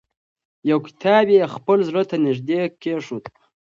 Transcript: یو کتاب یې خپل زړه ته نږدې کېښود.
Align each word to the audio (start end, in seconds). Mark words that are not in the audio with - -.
یو 0.69 0.77
کتاب 0.87 1.25
یې 1.35 1.43
خپل 1.55 1.77
زړه 1.89 2.03
ته 2.09 2.15
نږدې 2.25 2.61
کېښود. 2.81 3.25